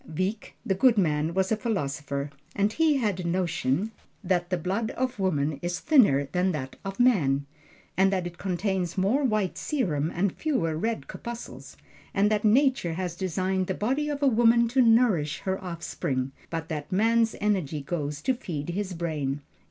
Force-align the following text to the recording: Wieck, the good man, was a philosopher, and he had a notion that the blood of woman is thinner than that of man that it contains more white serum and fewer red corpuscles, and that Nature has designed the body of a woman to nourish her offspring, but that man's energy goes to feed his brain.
Wieck, 0.11 0.55
the 0.65 0.73
good 0.73 0.97
man, 0.97 1.35
was 1.35 1.51
a 1.51 1.55
philosopher, 1.55 2.31
and 2.55 2.73
he 2.73 2.97
had 2.97 3.19
a 3.19 3.23
notion 3.23 3.91
that 4.23 4.49
the 4.49 4.57
blood 4.57 4.89
of 4.97 5.19
woman 5.19 5.59
is 5.61 5.79
thinner 5.79 6.27
than 6.31 6.53
that 6.53 6.75
of 6.83 6.99
man 6.99 7.45
that 7.95 8.25
it 8.25 8.39
contains 8.39 8.97
more 8.97 9.23
white 9.23 9.59
serum 9.59 10.09
and 10.15 10.33
fewer 10.33 10.75
red 10.75 11.07
corpuscles, 11.07 11.77
and 12.15 12.31
that 12.31 12.43
Nature 12.43 12.93
has 12.93 13.15
designed 13.15 13.67
the 13.67 13.75
body 13.75 14.09
of 14.09 14.23
a 14.23 14.27
woman 14.27 14.67
to 14.67 14.81
nourish 14.81 15.41
her 15.41 15.63
offspring, 15.63 16.31
but 16.49 16.67
that 16.67 16.91
man's 16.91 17.35
energy 17.39 17.83
goes 17.83 18.23
to 18.23 18.33
feed 18.33 18.69
his 18.69 18.93
brain. 18.95 19.41